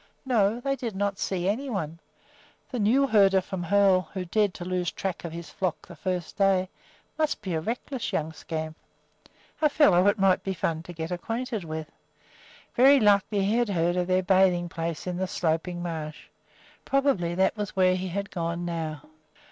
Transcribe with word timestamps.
No, 0.25 0.59
they 0.59 0.75
did 0.75 0.95
not 0.95 1.19
see 1.19 1.47
any 1.47 1.69
one. 1.69 1.99
The 2.71 2.79
new 2.79 3.05
herder 3.05 3.39
from 3.39 3.61
Hoel, 3.61 4.09
who 4.15 4.25
dared 4.25 4.51
to 4.55 4.65
lose 4.65 4.91
track 4.91 5.23
of 5.23 5.31
his 5.31 5.51
flock 5.51 5.87
the 5.87 5.95
first 5.95 6.37
day, 6.37 6.69
must 7.19 7.39
be 7.43 7.53
a 7.53 7.61
reckless 7.61 8.11
young 8.11 8.33
scamp 8.33 8.75
a 9.61 9.69
fellow 9.69 10.07
it 10.07 10.17
might 10.17 10.41
be 10.43 10.55
fun 10.55 10.81
to 10.81 10.93
get 10.93 11.11
acquainted 11.11 11.63
with. 11.63 11.91
Very 12.73 12.99
likely 12.99 13.45
he 13.45 13.55
had 13.57 13.69
heard 13.69 13.95
of 13.95 14.07
their 14.07 14.23
bathing 14.23 14.69
place 14.69 15.05
in 15.05 15.17
the 15.17 15.27
Sloping 15.27 15.83
Marsh. 15.83 16.29
Probably 16.83 17.35
that 17.35 17.55
was 17.55 17.75
where 17.75 17.95
he 17.95 18.07
had 18.07 18.31
gone 18.31 18.65
now. 18.65 19.03